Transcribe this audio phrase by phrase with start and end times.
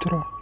[0.00, 0.39] утра.